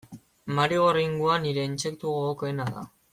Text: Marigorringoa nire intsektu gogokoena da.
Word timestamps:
Marigorringoa 0.59 1.35
nire 1.45 1.67
intsektu 1.73 2.13
gogokoena 2.17 2.67
da. 2.79 2.87